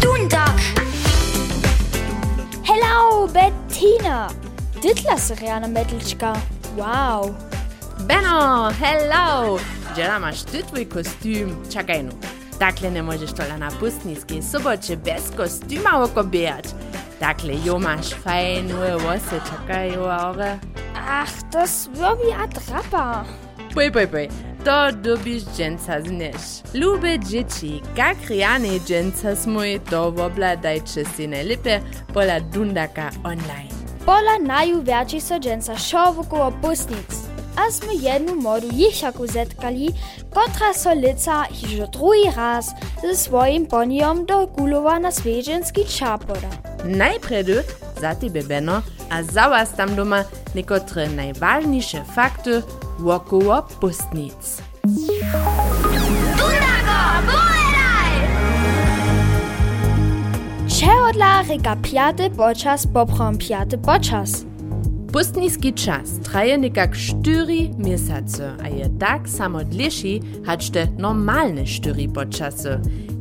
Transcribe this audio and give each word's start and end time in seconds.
Duntag. 0.00 0.60
Hello, 2.62 3.26
Bettina. 3.26 4.30
Ditlas 4.80 5.30
Riana 5.40 5.66
Metelčka. 5.66 6.36
Wow. 6.76 7.34
Beno, 8.06 8.70
hello. 8.70 9.58
Včeraj 9.92 10.16
imaš 10.16 10.42
tudi 10.42 10.62
tvoj 10.62 10.88
kostim. 10.88 11.56
Čakaj, 11.72 12.02
no. 12.02 12.12
Takle 12.58 12.90
ne 12.90 13.02
možeš 13.02 13.32
tole 13.32 13.58
na 13.58 13.70
pustniski 13.80 14.42
soboče 14.42 14.96
brez 14.96 15.32
kostima 15.36 16.04
okobijać. 16.04 16.64
Takle 17.18 17.54
jo 17.64 17.76
imaš 17.76 18.14
fajn, 18.22 18.72
uje 18.72 18.96
vose, 18.96 19.40
čakaj, 19.50 19.96
ure. 19.98 20.58
Ach, 20.94 21.34
das 21.52 21.88
wird 21.94 22.18
wie 22.22 22.34
Atrapa. 22.34 23.24
Poj, 23.74 23.92
poj, 23.92 24.06
poj. 24.06 24.49
to 24.64 24.90
dobiš 24.92 25.42
dženca 25.56 26.00
zneš. 26.06 26.74
Ljube 26.74 27.18
džeči, 27.18 27.80
kak 27.96 28.16
rjane 28.28 28.78
dženca 28.86 29.36
smo 29.36 29.64
je 29.64 29.78
to 29.90 30.10
vobladaj, 30.10 30.80
če 30.94 31.04
si 31.16 31.26
ne 31.26 31.42
lepe, 31.42 31.80
pola 32.14 32.40
dundaka 32.52 33.10
online. 33.24 33.70
Pola 34.04 34.36
najuvjači 34.40 35.20
so 35.20 35.38
dženca 35.38 35.76
šovuko 35.76 36.36
opusnic. 36.36 37.30
A 37.56 37.70
smo 37.70 37.88
jednu 37.92 38.34
moru 38.34 38.68
jihšaku 38.72 39.26
zetkali, 39.26 39.88
kotra 40.30 40.72
so 40.74 40.94
lica 40.94 41.44
hižo 41.52 41.86
drugi 41.86 42.36
raz 42.36 42.66
ze 43.02 43.14
svojim 43.16 43.66
ponijom 43.66 44.26
do 44.26 44.46
gulova 44.46 44.98
na 44.98 45.12
sveženski 45.12 45.84
čapora. 45.98 46.50
Najprej 46.84 47.44
za 48.00 48.14
ti 48.14 48.30
bebeno, 48.30 48.82
a 49.10 49.22
za 49.22 49.48
was 49.48 49.72
tam 49.72 49.94
doma 49.96 50.24
niekotre 50.54 51.08
najważniejsze 51.08 52.04
fakty 52.04 52.62
wokoło 52.98 53.62
pustnic. 53.80 54.62
Čehodla 60.80 61.42
reka 61.42 61.76
piaty 61.76 62.30
počas 62.30 62.86
poprom 62.86 63.38
piaty 63.38 63.78
počas. 63.78 64.44
Pustnicki 65.12 65.72
czas 65.72 66.20
traje 66.22 66.58
nekak 66.58 66.96
4 66.96 67.70
miesiące, 67.78 68.52
a 68.62 68.68
je 68.68 68.90
tak 68.98 69.28
samo 69.28 69.64
dlješi, 69.64 70.20
hač 70.46 70.70
te 70.70 70.86
normalne 70.98 71.66
4 71.66 72.08
počasy. 72.08 72.78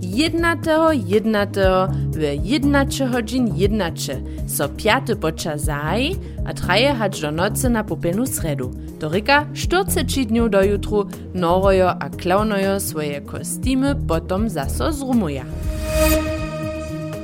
Jednatego, 0.09 0.91
jednatego, 0.91 1.87
w 2.11 2.21
jednacze 2.43 3.09
godzin 3.09 3.55
jednacze, 3.55 4.15
so 4.47 4.69
piaty 4.69 5.15
počas 5.15 5.61
zahaji, 5.61 6.15
a 6.45 6.53
traje 6.53 6.93
hač 6.93 7.21
do 7.21 7.31
nocy 7.31 7.69
na 7.69 7.83
popelnu 7.83 8.25
sredu. 8.25 8.71
Do 8.99 9.09
reka 9.09 9.45
40 9.53 10.25
dniów 10.25 10.49
do 10.49 10.63
jutru 10.63 11.05
norojo 11.33 11.89
a 11.89 12.09
klaunojo 12.09 12.79
swoje 12.79 13.21
kostimy 13.21 13.95
potom 14.07 14.49
zaso 14.49 14.91
zrumuja. 14.91 15.45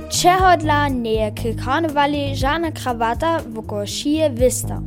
Čehodla 0.10 0.88
nie 0.88 1.32
k 1.32 1.56
karnevali 1.66 2.36
žádna 2.36 2.72
kravata 2.72 3.42
voko 3.50 3.86
šije 3.86 4.30
vista. 4.30 4.82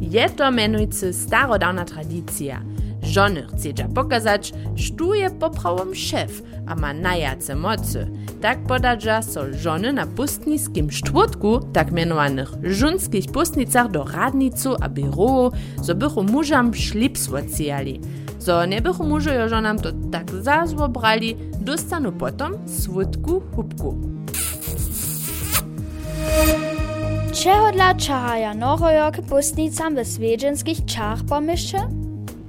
Je 0.00 0.28
to 0.28 0.50
menujcy 0.50 1.12
starodawna 1.12 1.84
tradycja. 1.84 2.62
Żony 3.02 3.46
chcedza 3.46 3.88
pokazać, 3.94 4.52
że 4.74 4.94
je 5.14 5.30
poprawom 5.30 5.94
szef, 5.94 6.42
a 6.66 6.74
ma 6.74 6.92
najace 6.92 7.56
mocy. 7.56 8.10
Tak 8.40 8.58
podadża 8.66 9.22
so 9.22 9.52
żony 9.52 9.92
na 9.92 10.06
pustniskim 10.06 10.88
czwartku, 10.88 11.60
tak 11.72 11.92
mianowanych 11.92 12.52
żunskich 12.62 13.26
pustnicach 13.32 13.90
do 13.90 14.04
radnicu 14.04 14.76
a 14.80 14.88
birowu, 14.88 15.52
so 15.82 15.94
bychu 15.94 16.22
mużam 16.22 16.74
szlips 16.74 17.28
odcijali. 17.28 18.00
So 18.38 18.66
nie 18.66 18.80
bychu 18.80 19.04
mużo 19.04 19.48
żonam 19.48 19.78
to 19.78 19.88
tak 20.12 20.30
zazwo 20.30 20.88
brali, 20.88 21.36
dostanu 21.60 22.12
potom 22.12 22.52
swódku 22.68 23.42
hubku. 23.56 23.94
Čehodla 27.32 27.94
čahaja 27.94 28.54
norojo 28.54 29.10
k 29.10 29.26
pustnicam 29.26 29.94
ve 29.98 30.04
svedženských 30.04 30.86
čách 30.86 31.26
pomišče? 31.26 31.80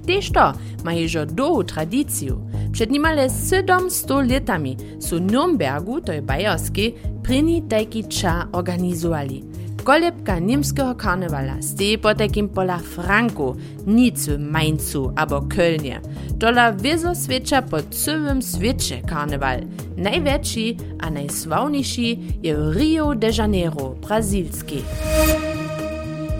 Tež 0.05 0.29
to 0.29 0.53
ma 0.85 0.93
ježo 0.93 1.25
długu 1.25 1.63
tradyciju. 1.63 2.54
Przed 2.75 2.91
nimale 2.91 3.29
700 3.29 4.31
latami 4.31 4.77
su 4.99 5.19
Nürnbergu, 5.19 6.01
to 6.01 6.13
je 6.13 6.21
Bajerski, 6.21 6.93
prini 7.23 7.61
taki 7.61 8.03
cza 8.03 8.47
organizowali. 8.51 9.43
Kolebka 9.83 10.39
niemskiego 10.39 10.95
karnewala 10.95 11.61
steje 11.61 11.97
po 11.97 12.15
takim 12.15 12.49
pola 12.49 12.77
Franku, 12.77 13.55
Nicu, 13.87 14.31
Mainzu 14.39 15.11
abo 15.15 15.41
Kölnie. 15.41 16.01
Tola 16.39 16.73
wiezo 16.73 17.15
świecza 17.15 17.61
po 17.61 17.77
całym 17.81 18.41
świecie 18.41 19.01
karnewal. 19.01 19.61
Największy 19.97 20.75
a 20.99 21.09
najsławniejszy 21.09 22.17
je 22.43 22.55
w 22.55 22.75
Rio 22.75 23.15
de 23.15 23.29
Janeiro, 23.37 23.95
brazilski. 24.07 24.81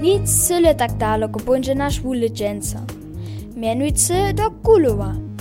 Nic 0.02 0.30
syle 0.30 0.76
tak 0.76 0.98
daleko 0.98 1.40
bunže 1.40 1.76
naš 1.76 2.02
vule 2.02 2.30
dženca. 2.30 2.80
Mianujcy 3.56 4.34
do 4.34 4.52
Gulova 4.64 5.35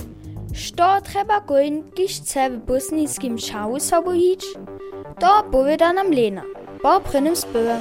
što 0.55 0.99
treba 1.11 1.39
gojenkišce 1.47 2.49
v 2.49 2.57
bosnijskim 2.67 3.37
šavu 3.37 3.79
sobo 3.79 4.13
ići, 4.13 4.47
to 5.19 5.49
poveda 5.51 5.93
nam 5.93 6.07
Lena, 6.11 6.43
po 6.81 6.99
prenem 7.09 7.35
spöve. 7.35 7.79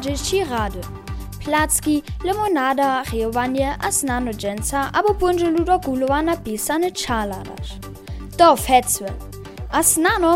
Dzieci 0.00 0.44
rady. 0.44 0.80
placki, 1.48 2.02
limonada, 2.24 3.02
rejowanie 3.12 3.76
a 3.80 3.90
znano 3.90 4.32
dżęca, 4.32 4.90
abo 4.92 5.14
punżelu 5.14 5.64
do 5.64 5.80
kulowa 5.80 6.22
napisane 6.22 6.92
czaladasz. 6.92 7.70
To 8.36 8.56
fecwe. 8.56 9.12
A 9.72 9.82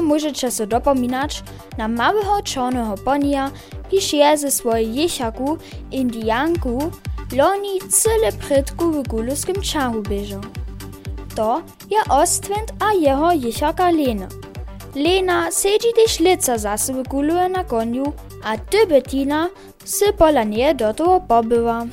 możecie 0.02 0.50
so 0.50 0.66
dopominać 0.66 1.42
na 1.78 1.88
małego 1.88 2.42
czarnego 2.42 2.94
ponia, 3.04 3.50
kiż 3.90 4.12
je 4.12 4.38
ze 4.38 4.50
swojej 4.50 4.94
jesiaku, 4.94 5.58
indianku, 5.90 6.90
loni 7.36 7.80
cyle 7.90 8.32
prydku 8.32 8.92
w 8.92 9.08
guluskim 9.08 9.62
czahu 9.62 10.02
bieżą. 10.02 10.40
To 11.34 11.62
je 11.90 11.98
Ostwind 12.10 12.72
a 12.80 12.92
jeho 12.92 13.32
jesiaka 13.32 13.90
Lena. 13.90 14.28
Lena 14.94 15.50
sedzi 15.50 15.92
też 15.96 16.20
lica 16.20 16.58
zase 16.58 16.92
wyguluje 16.92 17.48
na 17.48 17.64
koniu, 17.64 18.12
a 18.42 18.58
ty 18.58 18.86
Bettina 18.86 19.48
sy 19.84 20.12
pola 20.12 20.44
nie 20.44 20.74
do 20.74 20.94
toho 20.94 21.20
pobyła. 21.20 21.86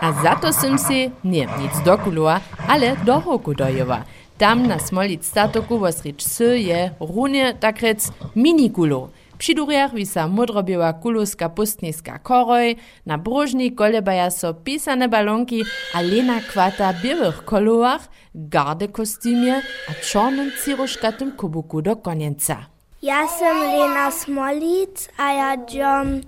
A 0.00 0.12
za 0.22 0.36
to 0.36 0.52
som 0.52 0.76
si 0.78 1.10
nie 1.24 1.48
nic 1.58 1.72
dokulua, 1.84 2.40
ale 2.68 2.96
do 3.04 3.16
hoku 3.16 3.54
dojeva. 3.54 4.04
Tam 4.36 4.68
na 4.68 4.76
smolic 4.76 5.24
statoku 5.24 5.80
vosrič 5.80 6.20
s 6.20 6.44
je 6.60 6.92
runie 7.00 7.56
takrec 7.56 8.12
minikulo. 8.36 9.08
Přidurjaruisa 9.38 10.26
modrobjeva 10.26 10.92
kuluska 10.92 11.48
pustniska 11.48 12.18
koroj, 12.18 12.76
na 13.04 13.16
brožni 13.16 13.70
kolebaja 13.76 14.30
so 14.30 14.54
pisane 14.54 15.08
balonki, 15.08 15.64
a 15.94 16.00
lena 16.00 16.40
kvata 16.52 16.92
bjelih 17.02 17.42
kolovah, 17.44 18.00
garde 18.34 18.88
kostimje, 18.88 19.60
a 19.88 19.92
čornem 20.10 20.50
ciroškatem 20.64 21.36
kubuku 21.36 21.80
do 21.80 21.96
konjenca. 21.96 22.56
Ja 23.02 23.26
sem 23.28 23.56
Lena 23.60 24.10
Smolic, 24.10 25.08
a 25.16 25.30
ja 25.32 25.56
džom 25.56 26.20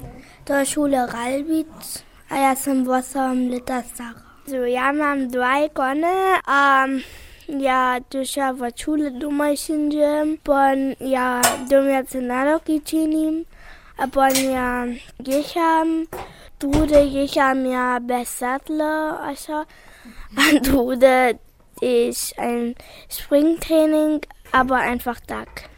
do 0.46 0.64
šule 0.64 1.06
Ralbic, 1.12 2.02
a 2.28 2.37
ja 2.37 2.54
sem 2.56 2.84
8 2.87 3.50
leta 3.50 3.82
stara. 3.82 4.20
So, 4.49 4.64
ja 4.64 4.93
imam 4.93 5.26
dva 5.28 5.58
ikone, 5.64 6.40
a 6.46 6.84
um, 6.84 7.00
ja 7.48 7.98
du 8.10 8.24
schaffst 8.24 8.62
eine 8.62 8.72
Schule, 8.76 9.10
du 9.10 9.30
machst 9.30 9.68
wachule 9.68 9.90
dumajsinjem 9.90 10.38
pon 10.44 10.94
ja 11.00 11.40
domjacenalokičinim 11.70 13.44
a 13.98 14.06
pon 14.06 14.34
ja 14.36 14.86
du 15.18 15.42
tude 16.58 17.00
jecham 17.04 17.64
ja 17.66 17.98
besatla 18.00 19.18
așa 19.30 19.64
du, 20.62 20.70
tude 20.70 21.38
ich 21.80 22.38
ein 22.38 22.74
Springtraining, 23.08 24.26
aber 24.52 24.76
einfach 24.76 25.20
tak. 25.20 25.70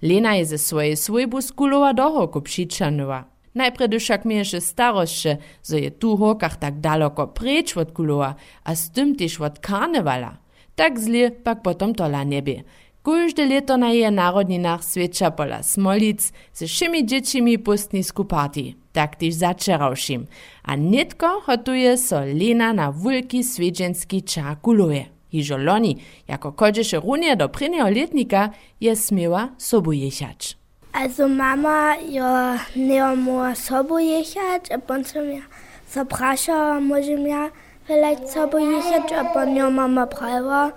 Lena 0.00 0.34
je 0.34 0.58
svoje 0.58 0.96
svojbu 0.96 1.42
skulowa 1.42 1.92
doho 1.92 2.26
kopšičanova. 2.26 3.24
Najprej 3.54 3.88
dušak 3.88 4.24
mieše 4.24 4.60
starostše, 4.60 5.38
zo 5.62 5.76
je 5.76 5.90
tu 5.90 6.16
hokah 6.16 6.54
tak 6.56 6.78
daleko 6.78 7.26
preč 7.26 7.76
od 7.76 7.90
kuloa, 7.90 8.36
a 8.64 8.70
s 8.76 8.90
tým 8.94 9.18
tiež 9.18 9.40
od 9.40 9.58
karnevala. 9.58 10.38
Tak 10.78 10.94
zli 10.94 11.30
pak 11.30 11.66
potom 11.66 11.90
tola 11.90 12.22
nebie. 12.22 12.62
Każde 13.02 13.46
leto 13.46 13.76
na 13.76 13.90
jej 13.90 14.12
narodninach 14.12 14.84
świecza 14.84 15.30
pola 15.30 15.62
Smolic 15.62 16.32
ze 16.52 16.66
všemi 16.66 17.06
dziecimi 17.06 17.58
pustnisku 17.58 18.24
party, 18.24 18.74
tak 18.92 19.16
też 19.16 19.34
zaczerałšim. 19.34 20.26
A 20.62 20.74
nitko 20.76 21.40
hotuje 21.40 21.96
so 21.96 22.20
Lena 22.20 22.72
na 22.72 22.92
wulki 22.92 23.44
swiedźenski 23.44 24.22
ča 24.22 24.56
kuluje. 24.62 25.04
Hižo 25.30 25.56
loni, 25.56 25.96
jako 26.28 26.52
kodzieše 26.52 27.00
runie 27.00 27.36
do 27.36 27.48
prynjeho 27.48 27.90
letnika, 27.90 28.50
je 28.80 28.96
smiała 28.96 29.48
sobu 29.58 29.92
jechać. 29.92 30.56
Also 30.92 31.28
Mama 31.28 31.96
ja 31.96 32.58
nie 32.76 33.16
mo 33.16 33.54
sobą 33.56 33.98
jechać, 33.98 34.70
a 34.70 34.78
potem 34.78 35.30
ja 35.30 35.42
zaprasza, 35.90 36.80
może 36.80 37.12
ja 37.12 37.50
Vielleicht 37.88 38.36
habe 38.36 38.60
ich 38.60 38.90
jetzt 38.90 39.10
ja 39.56 39.70
Mama 39.70 40.04
Brava. 40.04 40.72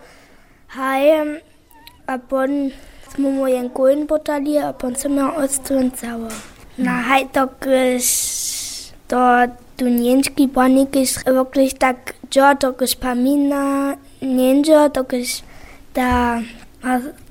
Hi, 0.77 1.41
abon 2.07 2.71
smo 3.11 3.47
jen 3.47 3.69
kojen 3.69 4.07
potali, 4.07 4.57
abon 4.57 4.95
sem 4.95 5.17
ja 5.17 5.25
odstven 5.35 5.91
celo. 5.91 6.29
Na 6.77 7.01
haj 7.09 7.25
tako, 7.33 7.81
da 9.09 9.47
tu 9.75 9.89
njenski 9.89 10.47
panik 10.47 10.95
je 10.95 11.05
wirklich 11.25 11.73
da 11.79 11.93
ja, 12.35 12.53
da 12.53 12.87
spamina, 12.87 13.97
njenja, 14.21 14.89
tako 14.89 15.17
da 15.95 16.41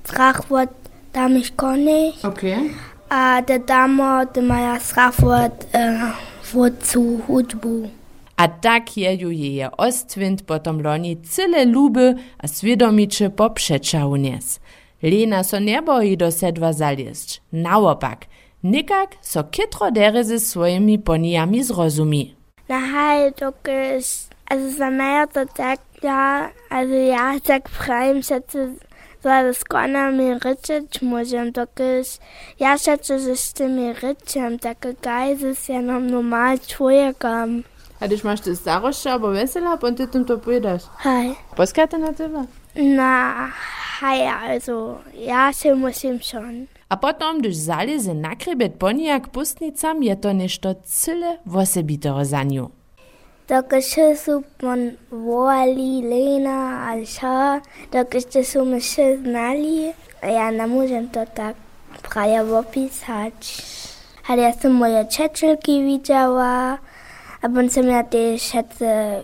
strahvot, 0.05 0.69
da 1.15 1.29
mich 1.29 1.57
konne. 1.57 2.13
Okay. 2.23 2.69
A 3.09 3.41
da 3.41 3.59
damo, 3.59 4.25
da 4.35 4.43
maja 4.43 4.79
strahvot, 4.79 5.65
äh, 5.73 6.13
wozu 6.53 7.23
hudbu. 7.27 8.00
A 8.41 8.49
tak 8.49 8.97
jeju 8.97 9.31
jeje 9.31 9.71
Ostwind 9.77 10.43
potom 10.43 10.81
loni 10.83 11.17
cyle 11.17 11.65
luby 11.65 12.15
a 12.39 12.49
swiedomicze 12.49 13.31
poprzeczał 13.31 14.17
nies. 14.17 14.61
Lena 15.03 15.45
so 15.45 15.59
nie 15.59 15.83
boi 15.83 16.17
do 16.17 16.33
sedwa 16.33 16.73
zalieść. 16.73 17.43
Naopak, 17.53 18.27
nikak 18.63 19.11
so 19.21 19.45
kitro 19.45 19.91
dere 19.91 20.25
ze 20.25 20.41
swoimi 20.41 20.99
ponijami 20.99 21.65
zrozumi. 21.65 22.35
Na 22.69 22.81
hej, 22.81 23.33
to 23.33 23.53
jest, 23.71 24.31
also 24.47 24.71
za 24.79 24.91
mnie 24.91 25.27
to 25.35 25.47
tak, 25.47 25.81
ja, 26.03 26.51
also 26.71 26.95
ja, 26.95 27.41
tak 27.41 27.69
frei, 27.69 28.23
schätze, 28.23 28.75
so 29.23 29.29
das 29.29 29.65
Gonna 29.65 30.11
mir 30.11 30.39
ryczeć 30.45 31.03
może, 31.03 31.53
to 31.53 31.83
jest, 31.83 32.23
ja 32.61 32.79
schätze, 32.79 33.19
że 33.19 33.37
z 33.37 33.53
tymi 33.53 33.93
ryczem, 33.93 34.59
takie 34.59 34.95
ist 35.51 35.69
ja 35.69 35.83
noch 35.83 36.03
normal 36.03 36.59
człowiekiem. 36.59 37.65
Adică 38.01 38.19
și 38.19 38.25
maște 38.25 38.53
staroșa, 38.53 39.17
bo 39.17 39.29
vesela, 39.29 39.77
ponte 39.77 40.07
tum 40.07 40.25
das. 40.25 40.39
puidaș. 40.39 40.83
Hai. 40.97 41.37
Poți 41.55 41.73
că 41.73 41.87
na 41.97 42.11
teva? 42.11 42.47
Na, 42.73 43.49
hai, 44.01 44.31
also, 44.49 45.01
ja, 45.27 45.51
se 45.53 45.73
musim 45.73 46.19
schon. 46.19 46.69
A 46.87 46.97
potom, 46.97 47.39
když 47.39 47.57
zalize 47.57 48.13
na 48.13 48.35
krebet 48.35 48.75
ponijak 48.75 49.29
pustnicam, 49.29 50.03
je 50.03 50.17
to 50.17 50.33
nešto 50.33 50.75
cyle 50.85 51.39
vosebitoro 51.45 52.25
za 52.25 52.43
nju. 52.43 52.71
Dokaj 53.49 53.83
še 53.83 54.07
supon 54.15 54.91
voli, 55.11 56.03
lena 56.07 56.87
ali 56.91 57.07
ša, 57.07 57.61
dokaj 57.93 58.21
še 58.33 58.43
so 58.47 58.65
me 58.65 58.79
še 58.81 59.17
znali, 59.23 59.91
ja 60.23 60.51
ne 60.51 60.67
morem 60.67 61.09
to 61.09 61.25
tak 61.35 61.55
praje 62.03 62.43
opisati. 62.43 63.63
Ale 64.27 64.43
ja 64.43 64.53
sem 64.53 64.73
moje 64.73 65.03
čečelki 65.11 65.81
videla, 65.83 66.79
Abuncem 67.43 67.87
te 68.11 68.39
šetce 68.39 69.23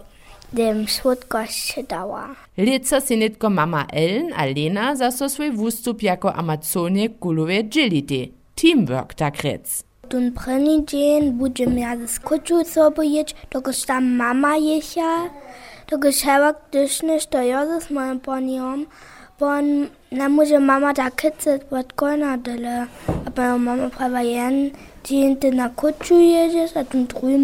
dem 0.52 0.88
słodkość 0.88 1.74
dała. 1.88 2.28
Lica 2.56 3.00
si 3.00 3.16
netko 3.16 3.50
mama 3.50 3.86
Ellen, 3.92 4.32
Alena, 4.32 4.96
zaso 4.96 5.28
svoj 5.28 5.50
vustup 5.50 6.02
jako 6.02 6.34
Amazonie 6.34 7.08
kuluje 7.08 7.62
džiliti. 7.62 8.32
Teamwork 8.54 9.14
tak 9.14 9.42
rec. 9.42 9.84
Tun 10.08 10.32
prvi 10.32 10.84
džen 10.86 11.38
budem 11.38 11.78
ja 11.78 11.96
z 12.06 12.18
koču 12.18 12.64
sobo 12.64 13.02
ječ, 13.02 13.34
tokož 13.48 13.84
ta 13.84 14.00
mama 14.00 14.56
ješa, 14.56 15.28
tokož 15.86 16.22
hevak 16.24 16.56
dyšne, 16.72 17.20
što 17.20 17.42
jo 17.42 17.80
s 17.80 17.90
mojim 17.90 18.20
ponijom, 18.20 18.86
pon 19.38 19.88
ne 20.10 20.28
može 20.28 20.58
mama 20.58 20.92
da 20.92 21.10
kicet 21.10 21.68
pod 21.70 21.92
kona 21.92 22.36
dele, 22.36 22.86
a 23.26 23.30
pa 23.34 23.56
mama 23.56 23.90
prava 23.90 24.20
jen, 24.20 24.70
džen 25.04 25.36
na 25.52 25.68
koču 25.68 26.14
ježeš, 26.14 26.76
a 26.76 26.84
tun 26.84 27.04
drugi 27.06 27.38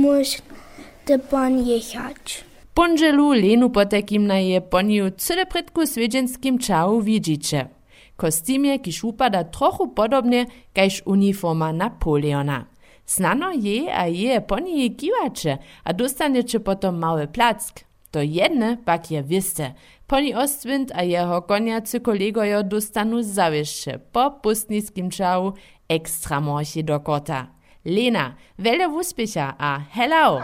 ty 1.04 1.18
pon 1.18 1.66
jechać. 1.66 2.44
Ponželu 2.74 3.32
Lenu 3.32 3.70
potekim 3.70 4.26
na 4.26 4.38
je 4.38 4.60
poniju 4.60 5.10
cyle 5.10 5.46
predku 5.46 5.86
swiedźenskim 5.86 6.58
čau 6.58 7.00
widzicie. 7.00 7.68
Kostymie, 8.16 8.78
kiż 8.78 9.04
upada 9.04 9.44
trochu 9.44 9.88
podobnie, 9.88 10.46
kajż 10.74 11.02
uniforma 11.04 11.72
Napoleona. 11.72 12.64
Snano 13.06 13.50
je 13.52 13.94
a 13.94 14.06
je 14.06 14.40
ponije 14.40 14.90
kiwacze, 14.90 15.58
a 15.84 15.92
dostaniecie 15.92 16.60
potom 16.60 16.98
mały 16.98 17.26
plack. 17.26 17.84
To 18.10 18.20
jedne 18.22 18.76
pak 18.84 19.10
je 19.10 19.22
wiste. 19.22 19.74
Poni 20.06 20.34
Ostwind 20.34 20.92
a 20.94 21.02
jeho 21.02 21.42
koniacy 21.42 22.00
kolegojo 22.00 22.62
dostanu 22.62 23.22
zawieszcze 23.22 23.98
po 24.12 24.30
pustniskim 24.30 25.10
czału 25.10 25.52
ekstra 25.88 26.40
morsi 26.40 26.84
do 26.84 27.00
kota. 27.00 27.46
Lena, 27.84 28.36
wiele 28.58 28.86
uspiecha 28.86 29.54
a 29.58 29.80
hello! 29.90 30.40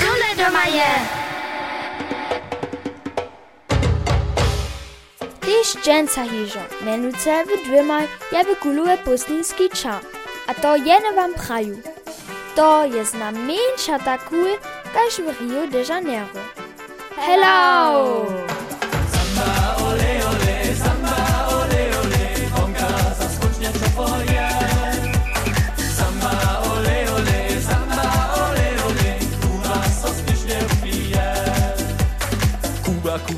Dule 0.00 0.30
doma 0.36 0.64
je. 0.66 0.92
Tyž 5.40 5.82
dżęca 5.82 6.22
hižo, 6.22 6.60
menujce 6.84 7.44
w 7.44 7.66
dvěma 7.66 8.00
je 8.32 8.44
wykuluje 8.44 8.96
pustninski 8.96 9.68
ča. 9.70 10.00
A 10.48 10.54
to 10.54 10.76
jene 10.76 11.12
wam 11.16 11.34
praju. 11.34 11.78
To 12.54 12.84
je 12.84 13.04
znamieńsza 13.04 13.98
takul, 13.98 14.58
kaž 14.92 15.20
w 15.20 15.40
Rio 15.40 15.66
de 15.70 15.84
Janeiro. 15.88 16.42
Hello! 17.16 18.57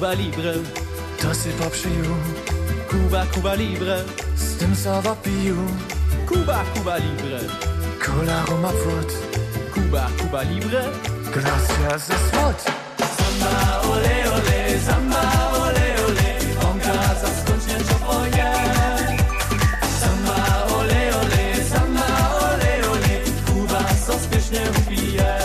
Kuba 0.01 0.15
Libre. 0.15 0.55
To 1.21 1.35
sypa 1.35 1.71
przyju. 1.71 2.17
Kuba, 2.89 3.27
Kuba 3.35 3.55
Libre. 3.55 4.05
Z 4.37 4.57
tym 4.57 4.77
sowa 4.77 5.15
piju. 5.15 5.57
Kuba, 6.29 6.65
Kuba 6.75 6.97
Libre. 6.97 7.41
Cola 8.01 8.45
Roma 8.49 8.69
Płot. 8.69 9.13
Kuba, 9.75 10.09
Kuba 10.19 10.43
Libre. 10.43 10.83
Glacia 11.33 11.99
ze 11.99 12.15
słod. 12.31 12.57
Samba, 13.17 13.81
ole, 13.93 14.17
ole, 14.33 14.81
samba, 14.87 15.23
ole, 15.61 15.87
ole. 16.07 16.29
Onka 16.71 17.15
za 17.21 17.29
skocznie 17.41 17.77
czoponia. 17.89 18.53
Samba, 20.01 20.67
ole, 20.79 21.01
ole, 21.21 21.65
samba, 21.73 22.09
ole, 22.41 22.73
ole. 22.93 23.15
Kuba 23.47 23.81
sospiecznie 24.07 24.61
upija. 24.79 25.39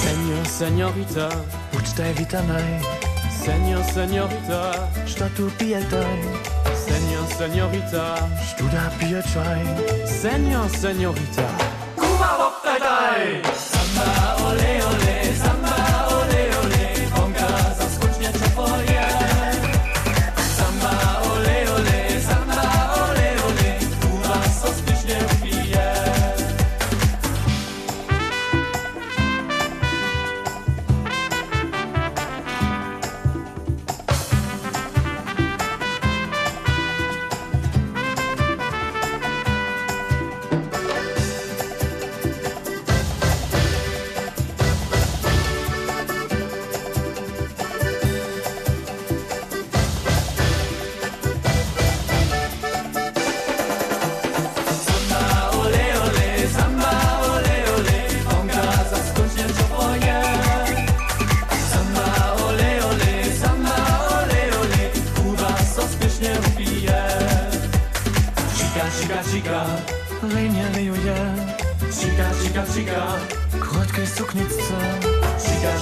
Senior, 0.00 0.48
seniorita. 0.58 1.28
Ucztaj, 1.78 2.14
witamaj. 2.14 3.01
Senior, 3.44 3.82
Seniorita, 3.82 4.88
Statu 5.04 5.50
Bieldein. 5.58 6.22
Senior, 6.86 7.26
Seniorita, 7.26 8.14
Studa 8.40 8.92
Bieldein. 9.00 9.66
Senior, 10.06 10.68
Seniorita, 10.68 11.48
Kuba 11.96 12.38
Wopdei! 12.38 13.71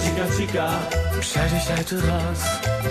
Chica, 0.02 0.24
chica, 0.36 0.36
chica, 0.36 0.66
Przedzisiaj 1.20 1.84
tu 1.84 1.96
raz, 1.96 2.40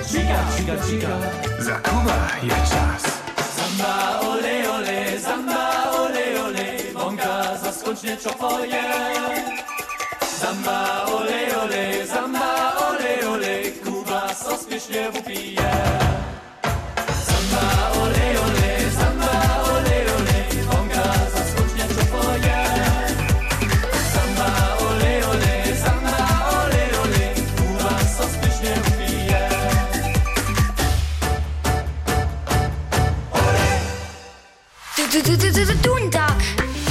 chica, 0.07 0.39
chica, 0.57 0.75
chica. 0.87 1.13
za 1.59 1.75
Kuba 1.79 2.17
je 2.43 2.49
czas. 2.49 3.03
Samba, 3.57 4.19
ole, 4.19 4.69
ole, 4.71 5.19
samba, 5.19 5.91
ole, 5.91 6.43
ole, 6.45 6.65
bąka 6.93 7.57
zaskocznie 7.63 8.17
czopoje. 8.17 8.83
Samba, 10.39 11.05
ole, 11.05 11.39
ole, 11.63 12.07
samba, 12.07 12.73
ole, 12.89 13.29
ole, 13.29 13.71
Kuba 13.83 14.33
sospiesznie 14.33 15.09
upije. 15.19 15.69
Dundag. 35.29 36.41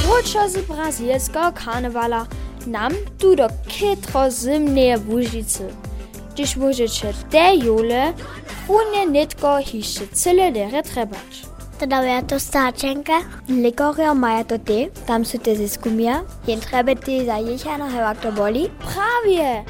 Rutschas 0.06 0.54
brasilska 0.68 1.52
karnevala 1.52 2.26
nam 2.66 2.92
tudo 3.18 3.48
ketro 3.66 4.30
zimne 4.30 4.98
bužice. 4.98 5.64
Když 6.32 6.56
bužice 6.56 7.12
te 7.30 7.50
jule, 7.54 8.14
une 8.68 9.06
nitko 9.10 9.58
hiše 9.58 10.06
cele 10.12 10.50
dere 10.50 10.82
trebať. 10.82 11.46
Teda 11.78 12.00
je 12.00 12.22
to 12.22 12.40
stáčenka. 12.40 13.22
Likorio 13.48 14.14
maja 14.14 14.44
to 14.44 14.58
ty, 14.58 14.90
tam 15.06 15.26
sú 15.26 15.42
te 15.42 15.58
ziskumia. 15.58 16.22
Jen 16.46 16.60
treba 16.60 16.94
ty 16.94 17.26
za 17.26 17.42
jechano 17.42 17.90
hevak 17.90 18.20
to 18.22 18.32
boli. 18.32 18.70
Právě! 18.78 19.64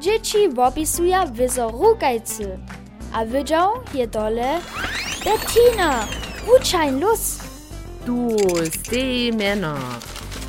Dzieci 0.00 0.50
opisują 0.56 1.32
wizorukajcy. 1.32 2.58
A 3.12 3.24
widział 3.24 3.70
je 3.94 4.06
dole 4.06 4.60
Bettina. 5.24 6.08
Uczaj 6.56 6.90
los! 7.00 7.47
Tu, 8.08 8.36
stej 8.72 9.32
meno. 9.32 9.74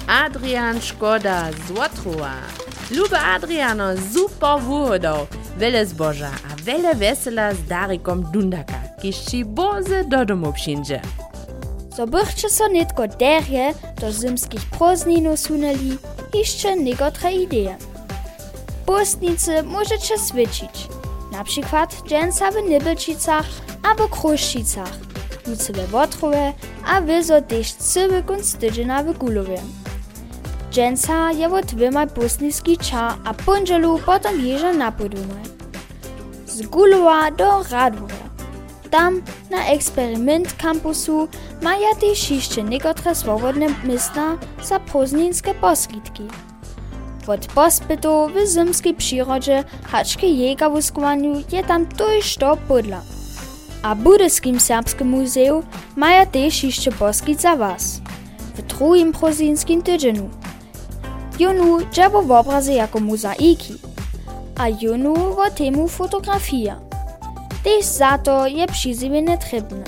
Adrian 0.08 0.82
Škoda 0.82 1.52
z 1.68 1.72
Łotrua. 1.72 2.34
Lube 2.92 3.20
Adriano, 3.20 3.84
super 4.14 4.62
wuhodał. 4.62 5.28
Wele 5.58 5.86
zboża, 5.86 6.32
a 6.52 6.64
wele 6.64 6.96
wesela 6.96 7.54
z 7.54 7.64
Darikom 7.64 8.24
Dundaka, 8.32 8.74
ci 9.28 9.46
boze 9.46 10.04
do 10.04 10.26
domu 10.26 10.54
przyjdzie. 10.54 11.02
So 11.98 12.08
bychcie 12.08 12.50
so 12.50 12.68
nitko 12.68 13.08
derje 13.08 13.74
do 14.02 14.12
zimskich 14.12 14.66
prózdninów 14.66 15.40
sunęli 15.40 15.98
jeszcze 16.34 16.76
niekotre 16.76 17.34
idee. 17.34 17.76
Postnicy 18.86 19.64
możecie 19.64 20.16
świecić. 20.30 20.88
Na 21.32 21.44
przykład 21.44 21.96
dżęsa 22.08 22.52
w 22.52 22.70
Nibelčicach 22.70 23.46
albo 23.84 24.08
Kruščicach, 24.08 25.09
luce 25.50 25.74
we 25.74 25.88
Wotrowe, 25.88 26.54
a 26.86 27.02
wyzo 27.02 27.42
też 27.42 27.74
cyły 27.74 28.24
kunst 28.24 28.60
tydziena 28.60 29.04
w 29.04 29.18
Gulowie. 29.18 29.62
Dżęsa 30.72 31.32
je 31.32 31.50
wo 31.50 31.62
dwiema 31.62 32.08
postnicki 32.08 32.78
cza, 32.78 33.18
a 33.26 33.34
punżelu 33.34 34.00
potem 34.06 34.46
jeża 34.46 34.74
napodumaj. 34.74 35.44
Z 36.46 36.62
Gulowa 36.62 37.32
do 37.32 37.64
Radowa. 37.72 38.30
Tam 38.90 39.22
na 39.50 39.66
eksperyment 39.66 40.54
kampusu 40.54 41.28
maja 41.62 41.96
też 42.02 42.32
jeszcze 42.32 42.64
niekotre 42.64 43.16
swobodne 43.16 43.68
miejsca 43.84 44.38
za 44.64 44.80
prózdninske 44.80 45.54
poskitki. 45.54 46.24
Od 47.28 47.48
pospytu 47.48 48.28
w 48.28 48.54
zimskiej 48.54 48.94
przyrodzie 48.94 49.64
haczki 49.84 50.38
jega 50.38 50.70
wuskowaniu 50.70 51.44
je 51.52 51.64
tam 51.64 51.86
to 51.86 52.58
podla. 52.68 53.02
A 53.84 53.96
Budyskim 53.96 54.60
Serbskim 54.60 55.08
Muzeum 55.08 55.64
maja 55.96 56.26
też 56.26 56.64
jeszcze 56.64 56.92
poskit 56.92 57.42
za 57.42 57.56
was. 57.56 58.02
W 58.56 58.62
drugim 58.62 59.12
prózdninskim 59.12 59.82
tydzieniu. 59.82 60.30
Junu 61.40 61.78
dżebo 61.92 62.22
w 62.22 62.32
obrazy 62.32 62.74
jako 62.74 63.00
mozaiki, 63.00 63.74
a 64.58 64.70
junu 64.70 65.16
w 65.16 65.58
temu 65.58 65.88
fotografia. 65.88 66.76
Też 67.64 67.86
za 67.86 68.18
to 68.18 68.48
je 68.48 68.68
przyzywienie 68.68 69.38
trebne. 69.38 69.84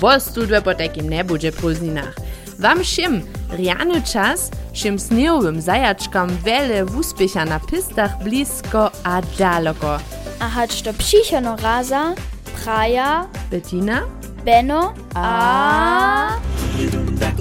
Bo 0.00 0.20
studwe 0.20 0.62
po 0.62 0.74
takim 0.74 1.10
nie 1.10 1.24
będzie 1.24 1.52
prózdninach. 1.52 2.16
Wam 2.58 2.80
všim 2.84 3.22
rjany 3.52 4.02
czas, 4.02 4.50
všim 4.72 4.98
snehovým 4.98 5.60
zajačkom 5.60 6.28
wele 6.44 6.84
úspecha 6.84 7.44
na 7.44 7.60
pistach 7.60 8.22
blisko 8.24 8.90
a 9.04 9.22
daleko. 9.38 9.98
A 10.40 10.48
hać 10.48 10.82
to 10.82 10.92
przychono 10.92 11.56
raza, 11.56 12.14
praja, 12.66 13.28
Bettina? 13.48 14.08
Benno, 14.42 14.92
a... 15.14 16.34
Dundag, 16.74 17.38